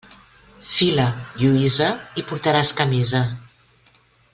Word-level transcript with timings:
Fila, 0.69 1.05
Lluïsa, 1.43 1.91
i 2.23 2.27
portaràs 2.33 2.75
camisa. 2.83 3.23